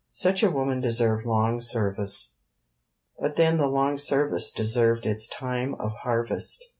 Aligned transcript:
Such 0.13 0.41
a 0.41 0.49
woman 0.49 0.79
deserved 0.79 1.27
long 1.27 1.61
service. 1.61 2.33
But 3.19 3.35
then 3.35 3.57
the 3.57 3.67
long 3.67 3.99
service 3.99 4.49
deserved 4.49 5.05
its 5.05 5.27
time 5.27 5.75
of 5.75 5.91
harvest. 6.01 6.59